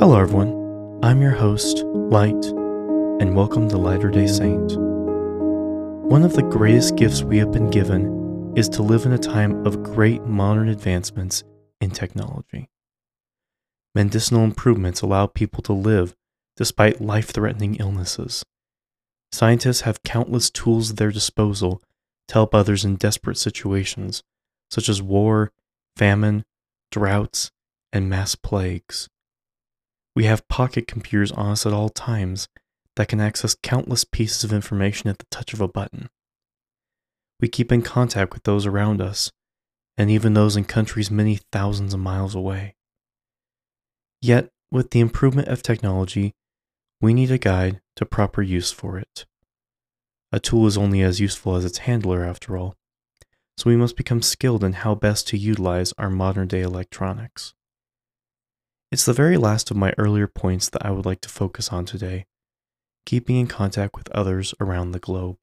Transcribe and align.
Hello, 0.00 0.16
everyone. 0.16 1.00
I'm 1.02 1.20
your 1.20 1.32
host, 1.32 1.82
Light, 1.84 2.44
and 3.20 3.34
welcome 3.34 3.68
to 3.68 3.76
Lighter 3.76 4.10
Day 4.10 4.28
Saint. 4.28 4.76
One 4.78 6.22
of 6.22 6.34
the 6.34 6.48
greatest 6.48 6.94
gifts 6.94 7.24
we 7.24 7.38
have 7.38 7.50
been 7.50 7.68
given 7.68 8.52
is 8.54 8.68
to 8.68 8.84
live 8.84 9.06
in 9.06 9.12
a 9.12 9.18
time 9.18 9.66
of 9.66 9.82
great 9.82 10.22
modern 10.22 10.68
advancements 10.68 11.42
in 11.80 11.90
technology. 11.90 12.70
Medicinal 13.92 14.44
improvements 14.44 15.00
allow 15.00 15.26
people 15.26 15.64
to 15.64 15.72
live 15.72 16.14
despite 16.56 17.00
life 17.00 17.30
threatening 17.30 17.74
illnesses. 17.80 18.44
Scientists 19.32 19.80
have 19.80 20.04
countless 20.04 20.48
tools 20.48 20.92
at 20.92 20.96
their 20.98 21.10
disposal 21.10 21.82
to 22.28 22.34
help 22.34 22.54
others 22.54 22.84
in 22.84 22.94
desperate 22.94 23.36
situations, 23.36 24.22
such 24.70 24.88
as 24.88 25.02
war, 25.02 25.50
famine, 25.96 26.44
droughts, 26.92 27.50
and 27.92 28.08
mass 28.08 28.36
plagues. 28.36 29.08
We 30.18 30.24
have 30.24 30.48
pocket 30.48 30.88
computers 30.88 31.30
on 31.30 31.52
us 31.52 31.64
at 31.64 31.72
all 31.72 31.90
times 31.90 32.48
that 32.96 33.06
can 33.06 33.20
access 33.20 33.54
countless 33.62 34.02
pieces 34.02 34.42
of 34.42 34.52
information 34.52 35.08
at 35.08 35.18
the 35.18 35.26
touch 35.30 35.54
of 35.54 35.60
a 35.60 35.68
button. 35.68 36.08
We 37.38 37.46
keep 37.46 37.70
in 37.70 37.82
contact 37.82 38.34
with 38.34 38.42
those 38.42 38.66
around 38.66 39.00
us, 39.00 39.30
and 39.96 40.10
even 40.10 40.34
those 40.34 40.56
in 40.56 40.64
countries 40.64 41.08
many 41.08 41.38
thousands 41.52 41.94
of 41.94 42.00
miles 42.00 42.34
away. 42.34 42.74
Yet, 44.20 44.48
with 44.72 44.90
the 44.90 44.98
improvement 44.98 45.46
of 45.46 45.62
technology, 45.62 46.34
we 47.00 47.14
need 47.14 47.30
a 47.30 47.38
guide 47.38 47.80
to 47.94 48.04
proper 48.04 48.42
use 48.42 48.72
for 48.72 48.98
it. 48.98 49.24
A 50.32 50.40
tool 50.40 50.66
is 50.66 50.76
only 50.76 51.00
as 51.00 51.20
useful 51.20 51.54
as 51.54 51.64
its 51.64 51.78
handler, 51.78 52.24
after 52.24 52.56
all, 52.56 52.74
so 53.56 53.70
we 53.70 53.76
must 53.76 53.96
become 53.96 54.22
skilled 54.22 54.64
in 54.64 54.72
how 54.72 54.96
best 54.96 55.28
to 55.28 55.38
utilize 55.38 55.94
our 55.96 56.10
modern 56.10 56.48
day 56.48 56.62
electronics. 56.62 57.54
It's 58.90 59.04
the 59.04 59.12
very 59.12 59.36
last 59.36 59.70
of 59.70 59.76
my 59.76 59.92
earlier 59.98 60.26
points 60.26 60.70
that 60.70 60.84
I 60.84 60.90
would 60.90 61.06
like 61.06 61.20
to 61.22 61.28
focus 61.28 61.70
on 61.70 61.84
today 61.84 62.24
keeping 63.08 63.36
in 63.36 63.46
contact 63.46 63.96
with 63.96 64.10
others 64.10 64.52
around 64.60 64.92
the 64.92 64.98
globe. 64.98 65.38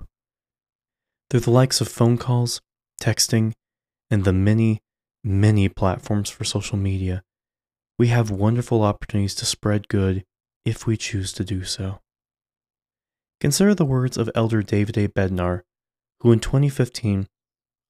Through 1.32 1.40
the 1.40 1.50
likes 1.50 1.82
of 1.82 1.88
phone 1.88 2.16
calls, 2.16 2.62
texting, 3.02 3.54
and 4.12 4.24
the 4.24 4.32
many, 4.32 4.84
many 5.24 5.68
platforms 5.68 6.30
for 6.30 6.44
social 6.44 6.78
media, 6.78 7.24
we 7.98 8.10
have 8.10 8.30
wonderful 8.30 8.84
opportunities 8.84 9.34
to 9.34 9.48
spread 9.48 9.88
good 9.88 10.24
if 10.64 10.86
we 10.86 10.96
choose 10.96 11.34
to 11.34 11.44
do 11.44 11.64
so. 11.64 12.02
Consider 13.42 13.74
the 13.74 13.84
words 13.84 14.16
of 14.16 14.30
Elder 14.36 14.62
David 14.62 14.96
A. 15.00 15.08
Bednar, 15.08 15.62
who 16.20 16.32
in 16.32 16.40
2015 16.40 17.28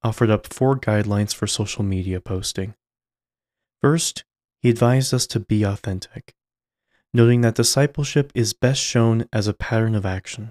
offered 0.05 0.29
up 0.29 0.47
four 0.47 0.79
guidelines 0.79 1.35
for 1.35 1.47
social 1.47 1.83
media 1.83 2.21
posting. 2.21 2.75
First, 3.81 4.23
he 4.65 4.71
advised 4.71 5.13
us 5.13 5.27
to 5.27 5.39
be 5.39 5.61
authentic, 5.61 6.33
noting 7.13 7.41
that 7.41 7.53
discipleship 7.53 8.31
is 8.33 8.55
best 8.55 8.81
shown 8.81 9.29
as 9.31 9.47
a 9.47 9.53
pattern 9.53 9.93
of 9.93 10.07
action. 10.07 10.49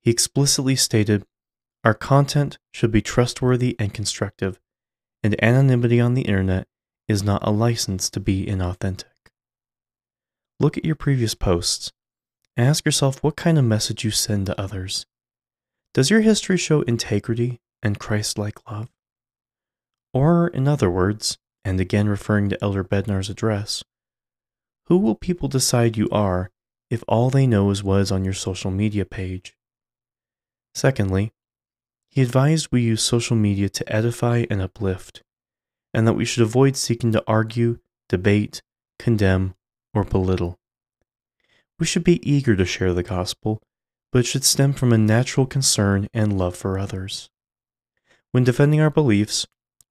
He 0.00 0.10
explicitly 0.10 0.74
stated, 0.74 1.26
Our 1.84 1.92
content 1.92 2.56
should 2.72 2.90
be 2.90 3.02
trustworthy 3.02 3.76
and 3.78 3.92
constructive, 3.92 4.58
and 5.22 5.36
anonymity 5.44 6.00
on 6.00 6.14
the 6.14 6.22
internet 6.22 6.66
is 7.08 7.22
not 7.22 7.46
a 7.46 7.50
license 7.50 8.08
to 8.08 8.20
be 8.20 8.46
inauthentic. 8.46 9.34
Look 10.58 10.78
at 10.78 10.86
your 10.86 10.96
previous 10.96 11.34
posts 11.34 11.92
and 12.56 12.66
ask 12.66 12.86
yourself 12.86 13.22
what 13.22 13.36
kind 13.36 13.58
of 13.58 13.66
message 13.66 14.02
you 14.02 14.10
send 14.10 14.46
to 14.46 14.58
others. 14.58 15.04
Does 15.92 16.08
your 16.08 16.22
history 16.22 16.56
show 16.56 16.80
integrity 16.80 17.60
and 17.82 17.98
Christ 17.98 18.38
like 18.38 18.66
love? 18.66 18.88
Or, 20.14 20.48
in 20.48 20.66
other 20.66 20.90
words, 20.90 21.36
and 21.64 21.80
again 21.80 22.08
referring 22.08 22.48
to 22.48 22.62
Elder 22.62 22.84
Bednar's 22.84 23.30
address, 23.30 23.82
who 24.86 24.96
will 24.96 25.14
people 25.14 25.48
decide 25.48 25.96
you 25.96 26.08
are 26.10 26.50
if 26.90 27.04
all 27.06 27.28
they 27.28 27.46
know 27.46 27.70
is 27.70 27.84
what 27.84 28.00
is 28.00 28.12
on 28.12 28.24
your 28.24 28.34
social 28.34 28.70
media 28.70 29.04
page? 29.04 29.54
Secondly, 30.74 31.32
he 32.10 32.22
advised 32.22 32.68
we 32.70 32.80
use 32.80 33.02
social 33.02 33.36
media 33.36 33.68
to 33.68 33.92
edify 33.92 34.44
and 34.48 34.62
uplift, 34.62 35.22
and 35.92 36.06
that 36.06 36.14
we 36.14 36.24
should 36.24 36.42
avoid 36.42 36.76
seeking 36.76 37.12
to 37.12 37.22
argue, 37.26 37.78
debate, 38.08 38.62
condemn, 38.98 39.54
or 39.92 40.04
belittle. 40.04 40.58
We 41.78 41.86
should 41.86 42.04
be 42.04 42.28
eager 42.28 42.56
to 42.56 42.64
share 42.64 42.94
the 42.94 43.02
gospel, 43.02 43.62
but 44.10 44.20
it 44.20 44.26
should 44.26 44.44
stem 44.44 44.72
from 44.72 44.92
a 44.92 44.98
natural 44.98 45.46
concern 45.46 46.08
and 46.14 46.38
love 46.38 46.56
for 46.56 46.78
others. 46.78 47.28
When 48.32 48.44
defending 48.44 48.80
our 48.80 48.90
beliefs, 48.90 49.46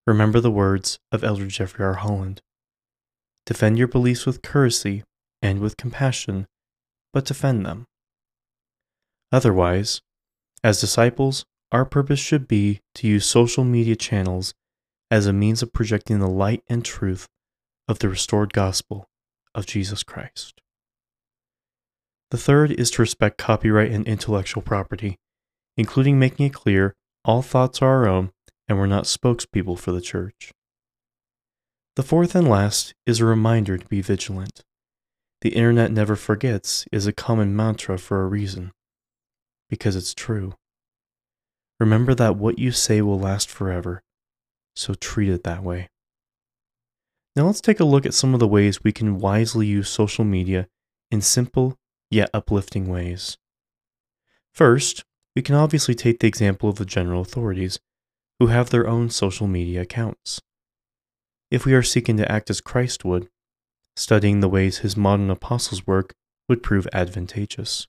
Remember 0.07 0.40
the 0.40 0.50
words 0.50 1.00
of 1.12 1.25
Elder 1.25 1.47
Jeffrey 1.47 1.84
R. 1.84 1.95
Holland 1.95 2.41
Defend 3.45 3.78
your 3.78 3.90
beliefs 3.90 4.25
with 4.25 4.41
courtesy 4.41 5.03
and 5.41 5.59
with 5.59 5.75
compassion, 5.75 6.47
but 7.12 7.25
defend 7.25 7.66
them. 7.66 7.85
Otherwise, 9.34 10.01
as 10.63 10.79
disciples, 10.79 11.44
our 11.73 11.84
purpose 11.84 12.19
should 12.19 12.47
be 12.47 12.79
to 12.95 13.07
use 13.07 13.25
social 13.25 13.66
media 13.66 13.97
channels 13.97 14.53
as 15.12 15.28
a 15.28 15.34
means 15.34 15.62
of 15.62 15.73
projecting 15.73 16.19
the 16.19 16.28
light 16.29 16.63
and 16.69 16.85
truth 16.85 17.28
of 17.89 18.00
the 18.00 18.07
restored 18.07 18.53
gospel 18.53 19.09
of 19.53 19.66
Jesus 19.66 20.03
Christ. 20.03 20.62
The 22.31 22.38
third 22.38 22.72
is 22.72 22.91
to 22.91 23.01
respect 23.01 23.38
copyright 23.38 23.91
and 23.91 24.07
intellectual 24.07 24.63
property, 24.63 25.18
including 25.75 26.18
making 26.18 26.45
it 26.45 26.53
clear 26.53 26.94
all 27.25 27.41
thoughts 27.41 27.81
are 27.81 27.89
our 27.89 28.07
own 28.07 28.31
and 28.67 28.78
we're 28.78 28.85
not 28.85 29.05
spokespeople 29.05 29.78
for 29.79 29.91
the 29.91 30.01
church. 30.01 30.51
The 31.95 32.03
fourth 32.03 32.35
and 32.35 32.47
last 32.47 32.94
is 33.05 33.19
a 33.19 33.25
reminder 33.25 33.78
to 33.78 33.88
be 33.88 34.01
vigilant. 34.01 34.63
The 35.41 35.50
internet 35.50 35.91
never 35.91 36.16
forgets 36.16 36.85
is 36.91 37.07
a 37.07 37.13
common 37.13 37.56
mantra 37.56 37.97
for 37.97 38.22
a 38.22 38.27
reason, 38.27 38.72
because 39.69 39.95
it's 39.95 40.13
true. 40.13 40.53
Remember 41.79 42.16
that 42.16 42.38
what 42.38 42.59
you 42.59 42.72
say 42.72 43.01
will 43.01 43.19
last 43.19 43.50
forever, 43.50 44.01
so 44.75 44.94
treat 44.94 45.29
it 45.29 45.44
that 45.44 45.63
way. 45.63 45.89
Now 47.35 47.45
let's 47.45 47.61
take 47.61 47.79
a 47.79 47.85
look 47.85 48.06
at 48.06 48.16
some 48.16 48.33
of 48.33 48.39
the 48.39 48.47
ways 48.47 48.83
we 48.83 48.91
can 48.91 49.19
wisely 49.19 49.67
use 49.67 49.89
social 49.89 50.25
media 50.25 50.67
in 51.11 51.22
simple 51.22 51.77
yet 52.09 52.29
uplifting 52.33 52.88
ways. 52.88 53.38
First, 54.53 55.03
we 55.35 55.44
can 55.44 55.53
obviously 55.53 55.94
take 55.94 56.19
the 56.19 56.27
example 56.27 56.67
of 56.67 56.77
the 56.77 56.85
general 56.85 57.22
authorities 57.22 57.79
who 58.39 58.47
have 58.47 58.69
their 58.69 58.87
own 58.87 59.09
social 59.09 59.47
media 59.47 59.81
accounts. 59.81 60.39
If 61.49 61.65
we 61.65 61.73
are 61.73 61.83
seeking 61.83 62.17
to 62.17 62.31
act 62.31 62.49
as 62.49 62.61
Christ 62.61 63.05
would, 63.05 63.29
studying 63.95 64.41
the 64.41 64.49
ways 64.49 64.79
his 64.79 64.97
modern 64.97 65.29
apostles 65.29 65.87
work 65.87 66.13
would 66.47 66.61
prove 66.61 66.87
advantageous. 66.93 67.87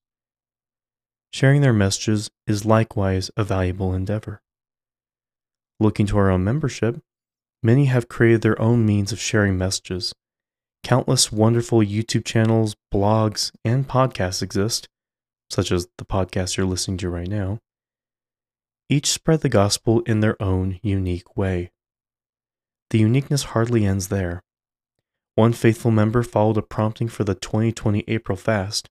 Sharing 1.32 1.60
their 1.60 1.72
messages 1.72 2.31
is 2.47 2.64
likewise 2.64 3.31
a 3.37 3.44
valuable 3.44 3.92
endeavor. 3.92 4.41
Looking 5.78 6.06
to 6.06 6.19
our 6.19 6.31
own 6.31 6.42
membership, 6.44 7.00
many 7.62 7.84
have 7.87 8.08
created 8.08 8.42
their 8.42 8.60
own 8.60 8.87
means 8.87 9.12
of 9.12 9.20
sharing 9.20 9.58
messages. 9.58 10.14
Countless 10.82 11.31
wonderful 11.31 11.81
YouTube 11.81 12.25
channels, 12.25 12.75
blogs, 12.92 13.53
and 13.64 13.87
podcasts 13.87 14.42
exist, 14.42 14.88
such 15.50 15.70
as 15.70 15.88
the 15.98 16.04
podcast 16.04 16.56
you're 16.56 16.66
listening 16.66 16.97
to 16.98 17.10
right 17.10 17.28
now, 17.28 17.58
each 18.88 19.10
spread 19.10 19.41
the 19.41 19.49
gospel 19.49 20.00
in 20.00 20.21
their 20.21 20.41
own 20.43 20.81
unique 20.82 21.37
way. 21.37 21.71
The 22.91 22.99
uniqueness 22.99 23.44
hardly 23.44 23.84
ends 23.84 24.09
there. 24.09 24.43
One 25.34 25.53
faithful 25.53 25.91
member 25.91 26.22
followed 26.22 26.56
a 26.56 26.62
prompting 26.62 27.09
for 27.09 27.22
the 27.22 27.34
2020 27.34 28.04
April 28.09 28.37
fast, 28.37 28.88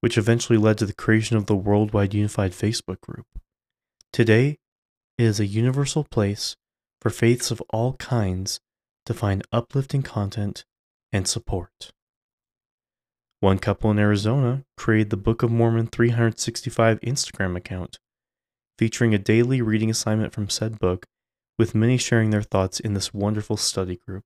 which 0.00 0.16
eventually 0.16 0.58
led 0.58 0.78
to 0.78 0.86
the 0.86 0.94
creation 0.94 1.36
of 1.36 1.46
the 1.46 1.56
Worldwide 1.56 2.14
Unified 2.14 2.52
Facebook 2.52 3.00
group. 3.00 3.26
Today, 4.12 4.58
it 5.18 5.24
is 5.24 5.40
a 5.40 5.46
universal 5.46 6.04
place 6.04 6.56
for 7.00 7.10
faiths 7.10 7.50
of 7.50 7.60
all 7.70 7.94
kinds 7.94 8.60
to 9.06 9.12
find 9.12 9.42
uplifting 9.52 10.02
content 10.02 10.64
and 11.12 11.26
support. 11.26 11.90
One 13.40 13.58
couple 13.58 13.90
in 13.90 13.98
Arizona 13.98 14.64
created 14.76 15.10
the 15.10 15.16
Book 15.16 15.42
of 15.42 15.50
Mormon 15.50 15.88
365 15.88 17.00
Instagram 17.00 17.56
account 17.56 17.98
featuring 18.82 19.14
a 19.14 19.18
daily 19.18 19.62
reading 19.62 19.90
assignment 19.90 20.32
from 20.32 20.50
said 20.50 20.76
book, 20.80 21.06
with 21.56 21.72
many 21.72 21.96
sharing 21.96 22.30
their 22.30 22.42
thoughts 22.42 22.80
in 22.80 22.94
this 22.94 23.14
wonderful 23.14 23.56
study 23.56 23.94
group. 23.94 24.24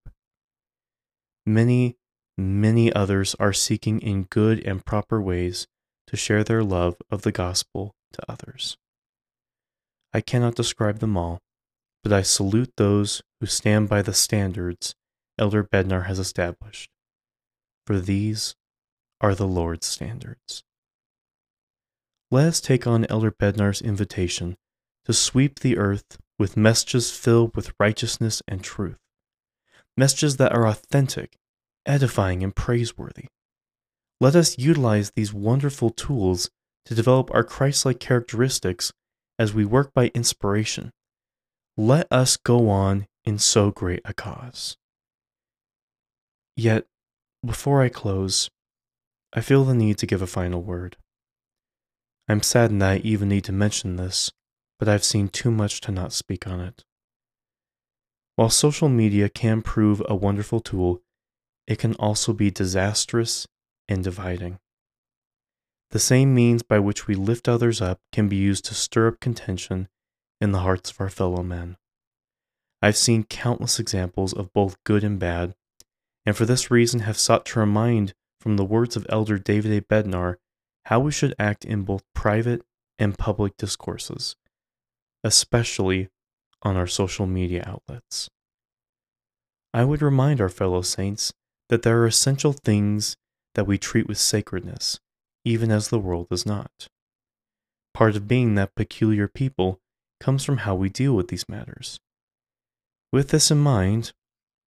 Many, 1.45 1.99
many 2.39 2.91
others 2.91 3.37
are 3.39 3.53
seeking 3.53 4.01
in 4.01 4.23
good 4.23 4.67
and 4.67 4.83
proper 4.83 5.21
ways 5.21 5.67
to 6.07 6.17
share 6.17 6.43
their 6.43 6.65
love 6.65 6.97
of 7.11 7.21
the 7.21 7.33
gospel 7.33 7.95
to 8.15 8.33
others. 8.33 8.79
I 10.15 10.23
cannot 10.23 10.55
describe 10.55 11.01
them 11.01 11.19
all, 11.19 11.43
but 12.03 12.11
I 12.11 12.23
salute 12.23 12.73
those 12.79 13.21
who 13.41 13.47
stand 13.47 13.91
by 13.91 14.01
the 14.01 14.15
standards 14.15 14.95
Elder 15.39 15.65
Bednar 15.65 16.07
has 16.07 16.19
established, 16.19 16.89
for 17.87 18.01
these 18.01 18.57
are 19.21 19.35
the 19.35 19.47
Lord's 19.47 19.87
standards 19.87 20.65
let 22.31 22.47
us 22.47 22.61
take 22.61 22.87
on 22.87 23.07
Elder 23.09 23.31
Bednar's 23.31 23.83
invitation 23.83 24.57
to 25.05 25.13
sweep 25.13 25.61
the 25.61 25.79
earth 25.79 26.19
with 26.39 26.57
messages 26.57 27.11
filled 27.11 27.55
with 27.55 27.73
righteousness 27.79 28.43
and 28.49 28.63
truth, 28.63 28.99
messages 29.97 30.37
that 30.37 30.53
are 30.53 30.67
authentic 30.67 31.39
edifying, 31.87 32.43
and 32.43 32.55
praiseworthy. 32.55 33.27
Let 34.21 34.35
us 34.35 34.59
utilize 34.59 35.13
these 35.13 35.33
wonderful 35.33 35.91
tools 35.91 36.51
to 36.87 36.95
develop 36.95 37.33
our 37.33 37.45
Christ 37.45 37.87
like 37.87 38.01
characteristics 38.01 38.93
as 39.39 39.55
we 39.55 39.65
work 39.65 39.93
by 39.95 40.11
inspiration. 40.15 40.91
Let 41.77 42.07
us 42.11 42.37
go 42.37 42.69
on 42.69 43.07
in 43.25 43.39
so 43.39 43.71
great 43.71 44.01
a 44.05 44.15
cause. 44.15 44.77
Yet, 46.57 46.87
before 47.45 47.83
I 47.83 47.89
close, 47.89 48.51
I 49.33 49.41
feel 49.41 49.65
the 49.65 49.75
need 49.75 49.99
to 49.99 50.07
give 50.07 50.23
a 50.23 50.27
final 50.27 50.63
word. 50.63 50.97
I'm 52.29 52.43
saddened 52.43 52.83
that 52.83 52.91
I 52.91 52.97
even 52.99 53.29
need 53.29 53.45
to 53.45 53.53
mention 53.53 53.97
this, 53.97 54.33
but 54.79 54.89
I've 54.89 55.05
seen 55.05 55.29
too 55.29 55.51
much 55.51 55.81
to 55.83 55.93
not 55.93 56.13
speak 56.13 56.47
on 56.47 56.61
it. 56.61 56.85
While 58.35 58.51
social 58.51 58.89
media 58.89 59.29
can 59.29 59.63
prove 59.63 60.03
a 60.07 60.15
wonderful 60.15 60.61
tool, 60.61 61.03
it 61.67 61.79
can 61.79 61.95
also 61.95 62.33
be 62.33 62.51
disastrous 62.51 63.47
and 63.89 64.05
dividing. 64.05 64.59
The 65.91 65.99
same 65.99 66.35
means 66.35 66.63
by 66.63 66.81
which 66.81 67.07
we 67.07 67.15
lift 67.15 67.49
others 67.49 67.81
up 67.81 68.01
can 68.13 68.29
be 68.29 68.37
used 68.37 68.65
to 68.67 68.75
stir 68.75 69.09
up 69.09 69.21
contention 69.21 69.89
in 70.41 70.53
the 70.53 70.61
hearts 70.61 70.91
of 70.91 71.01
our 71.01 71.09
fellow 71.09 71.43
men. 71.43 71.77
I've 72.83 72.97
seen 72.97 73.25
countless 73.25 73.79
examples 73.79 74.33
of 74.33 74.53
both 74.53 74.83
good 74.85 75.03
and 75.03 75.19
bad, 75.19 75.55
and 76.27 76.37
for 76.37 76.45
this 76.45 76.71
reason 76.71 77.01
have 77.01 77.17
sought 77.17 77.47
to 77.47 77.61
remind 77.61 78.15
from 78.41 78.57
the 78.57 78.65
words 78.65 78.97
of 78.97 79.07
Elder 79.09 79.39
David 79.39 79.73
A. 79.73 79.81
Bednar 79.81 80.37
how 80.87 81.01
we 81.01 81.11
should 81.11 81.35
act 81.37 81.65
in 81.65 81.83
both 81.83 82.05
private 82.15 82.63
and 82.97 83.19
public 83.19 83.57
discourses, 83.57 84.37
especially 85.25 86.09
on 86.63 86.77
our 86.77 86.87
social 86.87 87.27
media 87.27 87.65
outlets. 87.67 88.31
I 89.75 89.85
would 89.85 90.01
remind 90.01 90.41
our 90.41 90.49
fellow 90.49 90.83
saints 90.83 91.33
that 91.69 91.83
there 91.83 91.99
are 92.01 92.07
essential 92.07 92.53
things 92.53 93.17
that 93.57 93.67
we 93.67 93.79
treat 93.79 94.07
with 94.07 94.19
sacredness, 94.19 95.01
even 95.45 95.73
as 95.73 95.89
the 95.89 95.99
world 95.99 96.29
does 96.29 96.47
not. 96.47 96.87
Part 97.93 98.15
of 98.15 98.29
being 98.29 98.55
that 98.55 98.77
peculiar 98.77 99.27
people 99.27 99.81
comes 100.21 100.45
from 100.45 100.59
how 100.59 100.77
we 100.77 100.89
deal 100.89 101.15
with 101.15 101.29
these 101.29 101.49
matters. 101.49 101.99
With 103.13 103.31
this 103.31 103.51
in 103.51 103.59
mind, 103.59 104.13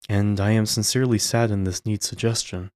and 0.09 0.37
I 0.41 0.51
am 0.51 0.65
sincerely 0.65 1.17
saddened 1.17 1.65
this 1.65 1.85
needs 1.85 2.05
suggestion, 2.05 2.71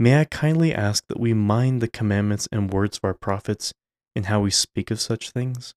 may 0.00 0.18
I 0.18 0.24
kindly 0.24 0.74
ask 0.74 1.06
that 1.08 1.20
we 1.20 1.34
mind 1.34 1.82
the 1.82 1.88
commandments 1.88 2.48
and 2.50 2.72
words 2.72 2.96
of 2.96 3.04
our 3.04 3.12
prophets 3.12 3.74
in 4.16 4.24
how 4.24 4.40
we 4.40 4.50
speak 4.50 4.90
of 4.90 4.98
such 4.98 5.30
things? 5.30 5.74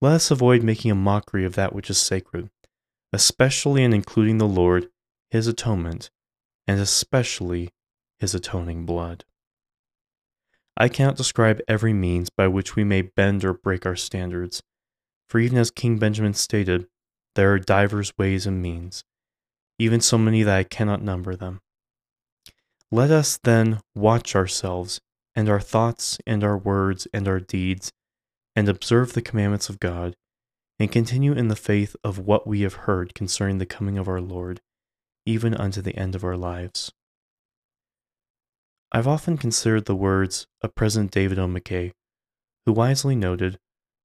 Let 0.00 0.14
us 0.14 0.30
avoid 0.30 0.62
making 0.62 0.90
a 0.90 0.94
mockery 0.94 1.44
of 1.44 1.54
that 1.54 1.74
which 1.74 1.90
is 1.90 1.98
sacred, 1.98 2.48
especially 3.12 3.84
in 3.84 3.92
including 3.92 4.38
the 4.38 4.48
Lord, 4.48 4.88
His 5.30 5.46
atonement, 5.46 6.10
and 6.66 6.80
especially 6.80 7.74
His 8.18 8.34
atoning 8.34 8.86
blood. 8.86 9.26
I 10.78 10.88
cannot 10.88 11.16
describe 11.16 11.60
every 11.68 11.92
means 11.92 12.30
by 12.30 12.48
which 12.48 12.74
we 12.74 12.84
may 12.84 13.02
bend 13.02 13.44
or 13.44 13.52
break 13.52 13.84
our 13.84 13.96
standards, 13.96 14.62
for 15.28 15.40
even 15.40 15.58
as 15.58 15.70
King 15.70 15.98
Benjamin 15.98 16.32
stated, 16.32 16.86
there 17.34 17.52
are 17.52 17.58
divers 17.58 18.16
ways 18.16 18.46
and 18.46 18.62
means, 18.62 19.04
even 19.78 20.00
so 20.00 20.16
many 20.16 20.42
that 20.42 20.56
I 20.56 20.64
cannot 20.64 21.02
number 21.02 21.36
them. 21.36 21.60
Let 22.92 23.10
us 23.10 23.36
then 23.36 23.80
watch 23.94 24.36
ourselves 24.36 25.00
and 25.34 25.48
our 25.48 25.60
thoughts 25.60 26.18
and 26.26 26.42
our 26.44 26.56
words 26.56 27.06
and 27.12 27.28
our 27.28 27.40
deeds, 27.40 27.92
and 28.54 28.68
observe 28.68 29.12
the 29.12 29.22
commandments 29.22 29.68
of 29.68 29.80
God, 29.80 30.16
and 30.78 30.90
continue 30.90 31.32
in 31.32 31.48
the 31.48 31.56
faith 31.56 31.94
of 32.02 32.18
what 32.18 32.46
we 32.46 32.62
have 32.62 32.74
heard 32.74 33.14
concerning 33.14 33.58
the 33.58 33.66
coming 33.66 33.98
of 33.98 34.08
our 34.08 34.20
Lord, 34.20 34.60
even 35.26 35.54
unto 35.54 35.82
the 35.82 35.96
end 35.96 36.14
of 36.14 36.24
our 36.24 36.36
lives. 36.36 36.92
I've 38.92 39.08
often 39.08 39.36
considered 39.36 39.84
the 39.84 39.96
words 39.96 40.46
of 40.62 40.74
President 40.74 41.10
David 41.10 41.38
O. 41.38 41.46
McKay, 41.46 41.92
who 42.64 42.72
wisely 42.72 43.16
noted, 43.16 43.58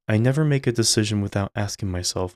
I 0.07 0.17
never 0.17 0.43
make 0.43 0.67
a 0.67 0.71
decision 0.71 1.21
without 1.21 1.51
asking 1.55 1.91
myself, 1.91 2.35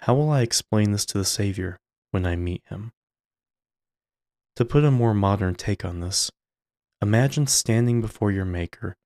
how 0.00 0.14
will 0.14 0.30
I 0.30 0.42
explain 0.42 0.92
this 0.92 1.06
to 1.06 1.18
the 1.18 1.24
Savior 1.24 1.78
when 2.10 2.26
I 2.26 2.36
meet 2.36 2.62
him? 2.68 2.92
To 4.56 4.64
put 4.64 4.84
a 4.84 4.90
more 4.90 5.14
modern 5.14 5.54
take 5.54 5.84
on 5.84 6.00
this, 6.00 6.30
imagine 7.00 7.46
standing 7.46 8.00
before 8.00 8.30
your 8.30 8.44
Maker, 8.44 8.96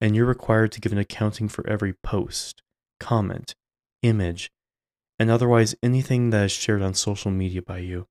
and 0.00 0.16
you're 0.16 0.26
required 0.26 0.72
to 0.72 0.80
give 0.80 0.92
an 0.92 0.98
accounting 0.98 1.48
for 1.48 1.66
every 1.66 1.92
post, 1.92 2.62
comment, 2.98 3.54
image, 4.02 4.50
and 5.18 5.30
otherwise 5.30 5.74
anything 5.82 6.30
that 6.30 6.46
is 6.46 6.52
shared 6.52 6.82
on 6.82 6.94
social 6.94 7.30
media 7.30 7.60
by 7.62 7.78
you. 7.78 8.06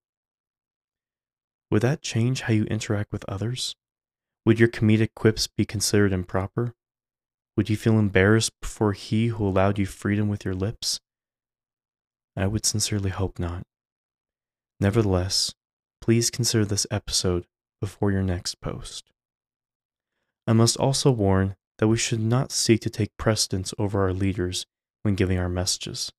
Would 1.72 1.82
that 1.82 2.02
change 2.02 2.42
how 2.42 2.54
you 2.54 2.64
interact 2.66 3.12
with 3.12 3.26
others? 3.28 3.76
Would 4.46 4.60
your 4.60 4.70
comedic 4.70 5.10
quips 5.16 5.48
be 5.48 5.66
considered 5.66 6.14
improper? 6.14 6.74
Would 7.58 7.70
you 7.70 7.78
feel 7.78 8.00
embarrassed 8.00 8.52
before 8.62 8.94
he 8.94 9.28
who 9.28 9.46
allowed 9.46 9.78
you 9.78 9.86
freedom 9.86 10.30
with 10.30 10.46
your 10.46 10.56
lips? 10.56 11.00
I 12.36 12.48
would 12.48 12.66
sincerely 12.66 13.10
hope 13.10 13.38
not. 13.38 13.64
Nevertheless, 14.80 15.54
please 16.10 16.32
consider 16.32 16.66
this 16.66 16.88
episode 16.90 17.46
before 17.80 18.12
your 18.12 18.24
next 18.24 18.60
post. 18.62 19.12
I 20.48 20.54
must 20.54 20.76
also 20.78 21.12
warn 21.12 21.56
that 21.78 21.88
we 21.88 21.98
should 21.98 22.20
not 22.20 22.52
seek 22.52 22.82
to 22.82 22.90
take 22.90 23.16
precedence 23.18 23.76
over 23.78 24.02
our 24.02 24.12
leaders 24.12 24.66
when 25.04 25.14
giving 25.14 25.38
our 25.38 25.48
messages. 25.48 26.12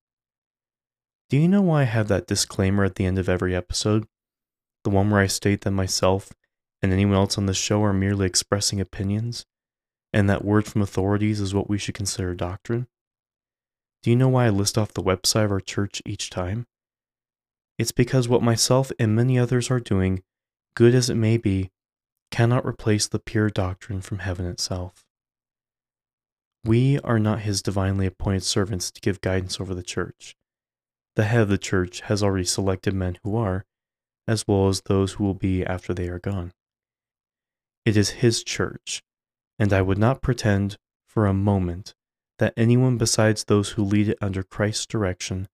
Do 1.29 1.37
you 1.37 1.49
know 1.49 1.63
why 1.63 1.81
I 1.81 1.87
have 1.87 2.07
that 2.07 2.29
disclaimer 2.29 2.85
at 2.85 2.95
the 2.95 3.05
end 3.05 3.19
of 3.19 3.29
every 3.29 3.53
episode? 3.53 4.07
The 4.85 4.91
one 4.91 5.11
where 5.11 5.23
I 5.23 5.27
state 5.27 5.63
that 5.63 5.73
myself 5.73 6.33
and 6.81 6.93
anyone 6.93 7.17
else 7.17 7.37
on 7.37 7.47
the 7.47 7.53
show 7.53 7.83
are 7.83 7.93
merely 7.93 8.27
expressing 8.27 8.81
opinions, 8.81 9.45
and 10.13 10.31
that 10.31 10.45
word 10.45 10.67
from 10.67 10.83
authorities 10.83 11.41
is 11.41 11.53
what 11.53 11.69
we 11.69 11.79
should 11.79 11.97
consider 11.97 12.37
doctrine? 12.37 12.87
Do 14.05 14.11
you 14.11 14.17
know 14.17 14.29
why 14.29 14.47
I 14.47 14.51
list 14.51 14.79
off 14.79 14.95
the 14.95 15.03
website 15.03 15.47
of 15.47 15.51
our 15.51 15.59
church 15.59 16.01
each 16.07 16.31
time? 16.31 16.69
It's 17.81 17.93
because 17.93 18.29
what 18.29 18.43
myself 18.43 18.93
and 18.99 19.17
many 19.17 19.38
others 19.38 19.71
are 19.71 19.81
doing, 19.81 20.23
good 20.75 20.94
as 20.94 21.09
it 21.09 21.15
may 21.15 21.38
be, 21.38 21.71
cannot 22.31 22.67
replace 22.67 23.09
the 23.09 23.19
pure 23.19 23.49
doctrine 23.49 24.03
from 24.03 24.19
heaven 24.19 24.44
itself. 24.44 25.06
We 26.62 26.99
are 26.99 27.19
not 27.19 27.41
his 27.41 27.62
divinely 27.62 28.05
appointed 28.05 28.43
servants 28.43 28.91
to 28.91 29.00
give 29.00 29.23
guidance 29.23 29.59
over 29.62 29.75
the 29.75 29.82
church. 29.82 30.37
The 31.17 31.25
head 31.25 31.41
of 31.41 31.49
the 31.49 31.56
church 31.56 32.03
has 32.03 32.23
already 32.23 32.44
selected 32.44 32.93
men 32.93 33.17
who 33.25 33.35
are, 33.35 33.65
as 34.29 34.47
well 34.47 34.69
as 34.69 34.82
those 34.82 35.15
who 35.15 35.25
will 35.25 35.32
be 35.32 35.65
after 35.65 35.94
they 35.94 36.09
are 36.09 36.19
gone. 36.19 36.53
It 37.87 37.97
is 37.97 38.21
his 38.21 38.44
church, 38.44 39.03
and 39.58 39.72
I 39.72 39.81
would 39.81 39.96
not 39.96 40.20
pretend 40.20 40.77
for 41.06 41.25
a 41.25 41.32
moment 41.32 41.94
that 42.39 42.53
anyone 42.58 42.99
besides 42.99 43.44
those 43.44 43.70
who 43.70 43.82
lead 43.82 44.10
it 44.10 44.19
under 44.20 44.43
Christ's 44.43 44.84
direction, 44.84 45.49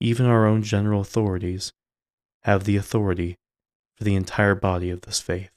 even 0.00 0.26
our 0.26 0.46
own 0.46 0.62
general 0.62 1.00
authorities, 1.00 1.72
have 2.42 2.64
the 2.64 2.76
authority 2.76 3.36
for 3.96 4.04
the 4.04 4.14
entire 4.14 4.54
body 4.54 4.90
of 4.90 5.02
this 5.02 5.20
faith. 5.20 5.50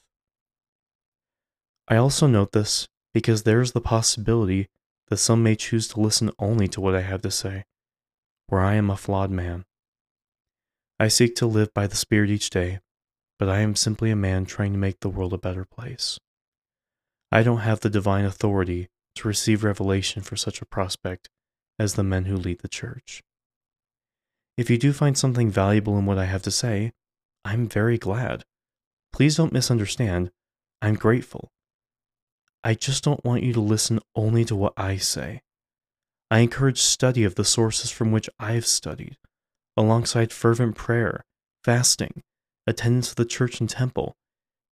I 1.88 1.98
also 1.98 2.28
note 2.28 2.52
this 2.52 2.88
because 3.14 3.44
there 3.44 3.62
is 3.62 3.72
the 3.72 3.82
possibility 3.82 4.68
that 5.08 5.18
some 5.18 5.44
may 5.44 5.56
choose 5.56 5.88
to 5.90 6.00
listen 6.00 6.32
only 6.40 6.68
to 6.70 6.82
what 6.82 6.96
I 6.96 7.02
have 7.02 7.22
to 7.24 7.32
say, 7.32 7.66
where 8.48 8.62
I 8.62 8.76
am 8.76 8.90
a 8.90 8.98
flawed 8.98 9.32
man. 9.32 9.66
I 11.00 11.08
seek 11.08 11.36
to 11.36 11.48
live 11.48 11.74
by 11.74 11.88
the 11.88 11.96
Spirit 11.96 12.30
each 12.30 12.50
day, 12.50 12.80
but 13.38 13.50
I 13.50 13.60
am 13.60 13.76
simply 13.76 14.12
a 14.12 14.16
man 14.16 14.46
trying 14.46 14.74
to 14.74 14.78
make 14.78 15.00
the 15.00 15.10
world 15.10 15.34
a 15.34 15.38
better 15.38 15.66
place. 15.66 16.20
I 17.32 17.44
don't 17.44 17.60
have 17.60 17.80
the 17.80 17.90
divine 17.90 18.26
authority 18.26 18.90
to 19.16 19.28
receive 19.28 19.64
revelation 19.64 20.22
for 20.24 20.36
such 20.36 20.62
a 20.62 20.66
prospect 20.66 21.30
as 21.78 21.94
the 21.94 22.04
men 22.04 22.26
who 22.26 22.36
lead 22.36 22.60
the 22.60 22.68
church. 22.68 23.22
If 24.60 24.70
you 24.70 24.78
do 24.78 24.92
find 24.92 25.18
something 25.18 25.50
valuable 25.50 25.98
in 25.98 26.06
what 26.06 26.18
I 26.18 26.26
have 26.26 26.42
to 26.42 26.52
say, 26.52 26.92
I'm 27.46 27.66
very 27.66 27.98
glad. 27.98 28.44
Please 29.14 29.38
don't 29.38 29.54
misunderstand. 29.54 30.32
I'm 30.82 30.96
grateful. 30.96 31.48
I 32.62 32.74
just 32.74 33.02
don't 33.02 33.24
want 33.24 33.42
you 33.42 33.54
to 33.54 33.62
listen 33.62 34.02
only 34.18 34.44
to 34.44 34.58
what 34.58 34.74
I 34.76 34.98
say. 34.98 35.44
I 36.30 36.40
encourage 36.40 36.82
study 36.82 37.24
of 37.24 37.36
the 37.36 37.46
sources 37.46 37.90
from 37.90 38.12
which 38.12 38.30
I 38.38 38.52
have 38.52 38.66
studied, 38.66 39.16
alongside 39.78 40.34
fervent 40.34 40.76
prayer, 40.76 41.24
fasting, 41.64 42.22
attendance 42.68 43.12
to 43.12 43.16
the 43.16 43.24
church 43.24 43.62
and 43.62 43.70
temple, 43.70 44.18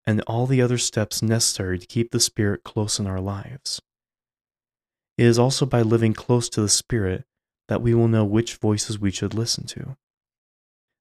and 0.05 0.19
all 0.27 0.47
the 0.47 0.61
other 0.61 0.77
steps 0.77 1.21
necessary 1.21 1.79
to 1.79 1.87
keep 1.87 2.11
the 2.11 2.19
Spirit 2.19 2.65
close 2.65 2.99
in 2.99 3.07
our 3.07 3.21
lives. 3.21 3.81
It 5.17 5.27
is 5.27 5.39
also 5.39 5.65
by 5.65 5.81
living 5.81 6.11
close 6.11 6.49
to 6.49 6.61
the 6.61 6.67
Spirit 6.67 7.23
that 7.67 7.81
we 7.81 7.93
will 7.93 8.07
know 8.07 8.25
which 8.25 8.55
voices 8.55 8.99
we 8.99 9.11
should 9.11 9.33
listen 9.33 9.65
to. 9.67 9.97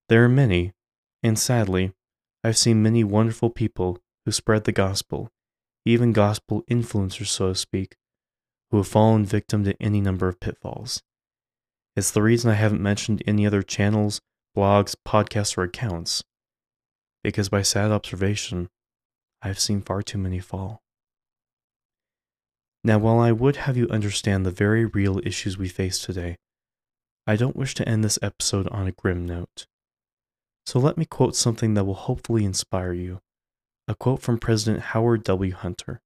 There 0.08 0.25
are 0.25 0.28
many, 0.28 0.73
and 1.23 1.38
sadly, 1.38 1.92
I've 2.44 2.56
seen 2.56 2.82
many 2.82 3.04
wonderful 3.04 3.50
people 3.50 3.99
who 4.25 4.32
spread 4.32 4.64
the 4.64 4.73
gospel 4.73 5.30
even 5.87 6.12
gospel 6.12 6.64
influencers, 6.68 7.28
so 7.28 7.49
to 7.49 7.54
speak, 7.54 7.96
who 8.70 8.78
have 8.78 8.88
fallen 8.88 9.25
victim 9.25 9.62
to 9.62 9.80
any 9.80 10.00
number 10.00 10.26
of 10.26 10.40
pitfalls. 10.40 11.00
It's 11.94 12.11
the 12.11 12.23
reason 12.23 12.50
I 12.50 12.54
haven't 12.54 12.82
mentioned 12.82 13.23
any 13.25 13.46
other 13.46 13.62
channels, 13.62 14.20
blogs, 14.54 14.96
podcasts, 15.06 15.56
or 15.56 15.62
accounts. 15.62 16.25
because 17.23 17.49
by 17.49 17.61
sad 17.61 17.90
observation, 17.90 18.68
I 19.42 19.49
have 19.49 19.58
seen 19.58 19.80
far 19.80 20.00
too 20.00 20.16
many 20.16 20.38
fall. 20.38 20.82
Now, 22.85 22.99
while 22.99 23.18
I 23.18 23.32
would 23.32 23.56
have 23.56 23.76
you 23.76 23.88
understand 23.88 24.46
the 24.46 24.52
very 24.52 24.85
real 24.85 25.20
issues 25.25 25.58
we 25.58 25.68
face 25.68 25.99
today, 25.99 26.37
I 27.26 27.35
don't 27.37 27.56
wish 27.56 27.75
to 27.75 27.88
end 27.88 28.04
this 28.04 28.18
episode 28.23 28.68
on 28.68 28.87
a 28.87 28.92
grim 28.92 29.26
note. 29.26 29.66
So 30.64 30.78
let 30.78 30.97
me 30.97 31.04
quote 31.04 31.35
something 31.35 31.75
that 31.75 31.85
will 31.85 31.95
hopefully 31.95 32.45
inspire 32.45 32.92
you 32.92 33.21
a 33.88 33.95
quote 33.95 34.21
from 34.21 34.38
President 34.38 34.83
Howard 34.83 35.23
W. 35.25 35.52
Hunter. 35.52 36.00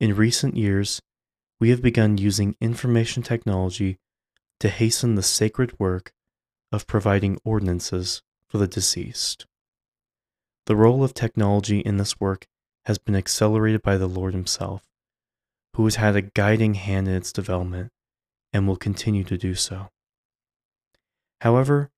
In 0.00 0.16
recent 0.16 0.56
years, 0.56 1.00
we 1.60 1.70
have 1.70 1.80
begun 1.80 2.18
using 2.18 2.56
information 2.60 3.22
technology 3.22 3.98
to 4.60 4.68
hasten 4.68 5.14
the 5.14 5.22
sacred 5.22 5.78
work 5.78 6.12
of 6.72 6.86
providing 6.86 7.38
ordinances 7.44 8.22
for 8.48 8.58
the 8.58 8.66
deceased. 8.66 9.46
The 10.66 10.76
role 10.76 11.04
of 11.04 11.14
technology 11.14 11.80
in 11.80 11.96
this 11.96 12.18
work 12.20 12.46
has 12.84 12.98
been 12.98 13.16
accelerated 13.16 13.82
by 13.82 13.96
the 13.96 14.08
Lord 14.08 14.34
Himself, 14.34 14.82
who 15.74 15.84
has 15.84 15.96
had 15.96 16.16
a 16.16 16.22
guiding 16.22 16.74
hand 16.74 17.08
in 17.08 17.14
its 17.14 17.32
development 17.32 17.92
and 18.56 18.66
will 18.66 18.76
continue 18.76 19.22
to 19.22 19.36
do 19.36 19.54
so. 19.54 19.90
However, 21.42 21.90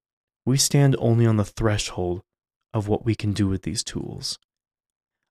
we 0.44 0.56
stand 0.56 0.96
only 0.98 1.24
on 1.24 1.36
the 1.36 1.44
threshold 1.44 2.22
of 2.74 2.88
what 2.88 3.04
we 3.04 3.14
can 3.14 3.32
do 3.32 3.46
with 3.46 3.62
these 3.62 3.84
tools. 3.84 4.38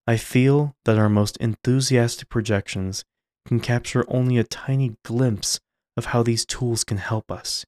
I 0.08 0.16
feel 0.16 0.74
that 0.86 0.98
our 0.98 1.10
most 1.10 1.36
enthusiastic 1.38 2.30
projections 2.30 3.04
can 3.46 3.60
capture 3.60 4.06
only 4.08 4.38
a 4.38 4.46
tiny 4.46 4.96
glimpse 5.04 5.60
of 5.98 6.06
how 6.06 6.24
these 6.24 6.46
tools 6.46 6.86
can 6.86 6.98
help 6.98 7.30
us, 7.30 7.66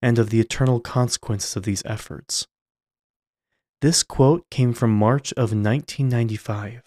and 0.00 0.18
of 0.18 0.30
the 0.30 0.40
eternal 0.40 0.80
consequences 0.80 1.56
of 1.56 1.64
these 1.64 1.82
efforts. 1.84 2.46
This 3.82 4.02
quote 4.02 4.48
came 4.50 4.72
from 4.72 4.92
March 4.92 5.32
of 5.32 5.52
1995. 5.52 6.82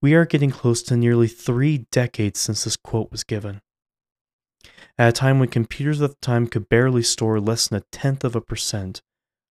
We 0.00 0.14
are 0.14 0.26
getting 0.26 0.50
close 0.50 0.82
to 0.84 0.96
nearly 0.96 1.26
three 1.26 1.86
decades 1.90 2.38
since 2.38 2.64
this 2.64 2.76
quote 2.76 3.10
was 3.10 3.24
given. 3.24 3.62
At 4.98 5.08
a 5.08 5.12
time 5.12 5.38
when 5.38 5.48
computers 5.48 6.02
at 6.02 6.10
the 6.10 6.16
time 6.20 6.46
could 6.46 6.68
barely 6.68 7.02
store 7.02 7.40
less 7.40 7.68
than 7.68 7.78
a 7.78 7.84
tenth 7.90 8.24
of 8.24 8.36
a 8.36 8.40
percent 8.40 9.02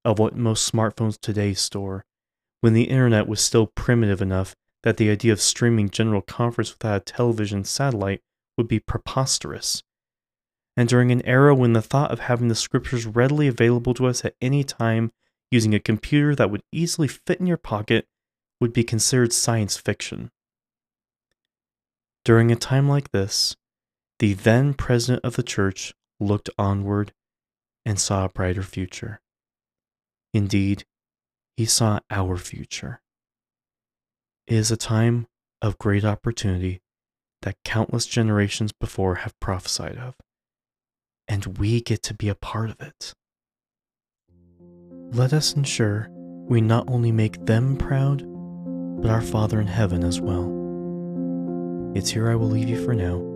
of 0.05 0.19
what 0.19 0.35
most 0.35 0.71
smartphones 0.71 1.19
today 1.19 1.53
store, 1.53 2.05
when 2.61 2.73
the 2.73 2.83
internet 2.83 3.27
was 3.27 3.41
still 3.41 3.67
primitive 3.67 4.21
enough 4.21 4.55
that 4.83 4.97
the 4.97 5.09
idea 5.09 5.33
of 5.33 5.41
streaming 5.41 5.89
general 5.89 6.21
conference 6.21 6.71
without 6.71 7.01
a 7.01 7.05
television 7.13 7.63
satellite 7.63 8.21
would 8.57 8.67
be 8.67 8.79
preposterous, 8.79 9.83
and 10.77 10.87
during 10.87 11.11
an 11.11 11.25
era 11.25 11.53
when 11.53 11.73
the 11.73 11.81
thought 11.81 12.11
of 12.11 12.19
having 12.19 12.47
the 12.47 12.55
scriptures 12.55 13.05
readily 13.05 13.47
available 13.47 13.93
to 13.93 14.07
us 14.07 14.23
at 14.23 14.35
any 14.41 14.63
time 14.63 15.11
using 15.49 15.73
a 15.73 15.79
computer 15.79 16.33
that 16.35 16.49
would 16.49 16.63
easily 16.71 17.07
fit 17.07 17.39
in 17.39 17.47
your 17.47 17.57
pocket 17.57 18.07
would 18.59 18.73
be 18.73 18.83
considered 18.83 19.33
science 19.33 19.75
fiction. 19.75 20.31
During 22.23 22.51
a 22.51 22.55
time 22.55 22.87
like 22.87 23.11
this, 23.11 23.55
the 24.21 24.33
then 24.33 24.75
president 24.75 25.25
of 25.25 25.35
the 25.35 25.41
church 25.41 25.95
looked 26.19 26.47
onward 26.55 27.11
and 27.83 27.99
saw 27.99 28.23
a 28.23 28.29
brighter 28.29 28.61
future. 28.61 29.19
Indeed, 30.31 30.85
he 31.57 31.65
saw 31.65 32.01
our 32.11 32.37
future. 32.37 33.01
It 34.45 34.57
is 34.57 34.69
a 34.69 34.77
time 34.77 35.25
of 35.59 35.79
great 35.79 36.05
opportunity 36.05 36.81
that 37.41 37.57
countless 37.65 38.05
generations 38.05 38.71
before 38.71 39.15
have 39.15 39.39
prophesied 39.39 39.97
of 39.97 40.13
and 41.27 41.57
we 41.57 41.81
get 41.81 42.03
to 42.03 42.13
be 42.13 42.29
a 42.29 42.35
part 42.35 42.69
of 42.69 42.79
it. 42.79 43.15
Let 45.13 45.33
us 45.33 45.53
ensure 45.53 46.09
we 46.11 46.61
not 46.61 46.87
only 46.87 47.11
make 47.11 47.43
them 47.47 47.75
proud, 47.75 48.21
but 49.01 49.09
our 49.09 49.21
Father 49.21 49.59
in 49.59 49.65
heaven 49.65 50.03
as 50.03 50.21
well. 50.21 50.45
It's 51.95 52.11
here 52.11 52.29
I 52.29 52.35
will 52.35 52.49
leave 52.49 52.69
you 52.69 52.85
for 52.85 52.93
now. 52.93 53.30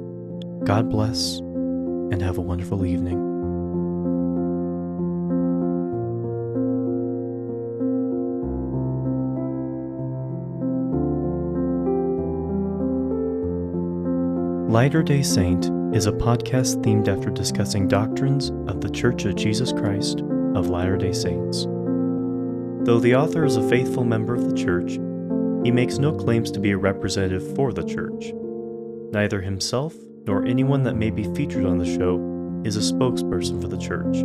God 0.63 0.89
bless, 0.89 1.39
and 1.39 2.21
have 2.21 2.37
a 2.37 2.41
wonderful 2.41 2.85
evening. 2.85 3.25
Lighter 14.71 15.03
Day 15.03 15.21
Saint 15.21 15.71
is 15.95 16.05
a 16.05 16.11
podcast 16.11 16.83
themed 16.83 17.07
after 17.07 17.29
discussing 17.29 17.87
doctrines 17.87 18.49
of 18.67 18.81
the 18.81 18.89
Church 18.89 19.25
of 19.25 19.35
Jesus 19.35 19.71
Christ 19.71 20.21
of 20.55 20.69
Latter 20.69 20.97
day 20.97 21.13
Saints. 21.13 21.63
Though 22.85 22.99
the 22.99 23.15
author 23.15 23.45
is 23.45 23.55
a 23.55 23.69
faithful 23.69 24.03
member 24.03 24.35
of 24.35 24.49
the 24.49 24.55
Church, 24.55 24.99
he 25.63 25.71
makes 25.71 25.97
no 25.97 26.11
claims 26.11 26.51
to 26.51 26.59
be 26.59 26.71
a 26.71 26.77
representative 26.77 27.55
for 27.55 27.71
the 27.71 27.83
Church. 27.83 28.33
Neither 29.11 29.41
himself 29.41 29.95
nor 30.25 30.45
anyone 30.45 30.83
that 30.83 30.95
may 30.95 31.09
be 31.09 31.23
featured 31.35 31.65
on 31.65 31.77
the 31.77 31.85
show 31.85 32.61
is 32.65 32.75
a 32.75 32.93
spokesperson 32.93 33.61
for 33.61 33.67
the 33.67 33.77
Church. 33.77 34.23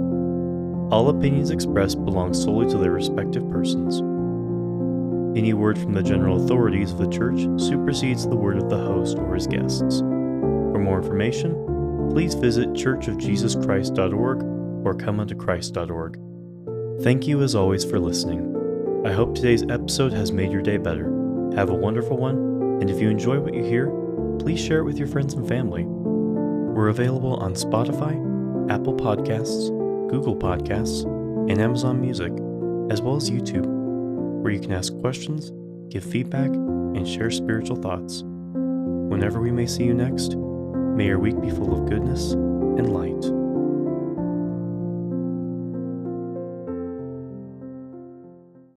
All 0.90 1.08
opinions 1.08 1.50
expressed 1.50 2.04
belong 2.04 2.34
solely 2.34 2.68
to 2.70 2.78
their 2.78 2.92
respective 2.92 3.48
persons. 3.50 4.00
Any 5.38 5.52
word 5.52 5.78
from 5.78 5.92
the 5.92 6.02
general 6.02 6.44
authorities 6.44 6.90
of 6.92 6.98
the 6.98 7.08
Church 7.08 7.40
supersedes 7.60 8.26
the 8.26 8.34
word 8.36 8.56
of 8.56 8.68
the 8.68 8.78
host 8.78 9.18
or 9.18 9.34
his 9.34 9.46
guests. 9.46 10.00
For 10.00 10.78
more 10.78 10.98
information, 10.98 12.08
please 12.10 12.34
visit 12.34 12.70
churchofjesuschrist.org 12.70 14.42
or 14.84 14.94
comeunto 14.94 15.38
Thank 17.04 17.28
you 17.28 17.42
as 17.42 17.54
always 17.54 17.84
for 17.84 18.00
listening. 18.00 19.02
I 19.06 19.12
hope 19.12 19.34
today's 19.34 19.62
episode 19.62 20.12
has 20.12 20.32
made 20.32 20.50
your 20.50 20.62
day 20.62 20.76
better. 20.76 21.04
Have 21.54 21.70
a 21.70 21.74
wonderful 21.74 22.16
one, 22.16 22.36
and 22.80 22.90
if 22.90 23.00
you 23.00 23.08
enjoy 23.08 23.38
what 23.38 23.54
you 23.54 23.62
hear, 23.62 23.88
please 24.50 24.66
share 24.66 24.80
it 24.80 24.84
with 24.84 24.98
your 24.98 25.06
friends 25.06 25.34
and 25.34 25.46
family. 25.46 25.84
We're 25.84 26.88
available 26.88 27.34
on 27.36 27.54
Spotify, 27.54 28.18
Apple 28.68 28.94
Podcasts, 28.94 29.68
Google 30.10 30.34
Podcasts, 30.34 31.04
and 31.48 31.60
Amazon 31.60 32.00
Music, 32.00 32.32
as 32.90 33.00
well 33.00 33.14
as 33.14 33.30
YouTube, 33.30 33.66
where 34.42 34.52
you 34.52 34.58
can 34.58 34.72
ask 34.72 34.92
questions, 34.98 35.52
give 35.88 36.02
feedback, 36.02 36.48
and 36.48 37.06
share 37.06 37.30
spiritual 37.30 37.76
thoughts. 37.76 38.24
Whenever 38.24 39.40
we 39.40 39.52
may 39.52 39.66
see 39.66 39.84
you 39.84 39.94
next, 39.94 40.34
May 40.34 41.06
your 41.06 41.20
week 41.20 41.40
be 41.40 41.50
full 41.50 41.72
of 41.72 41.88
goodness 41.88 42.32
and 42.32 42.92
light. 42.92 43.39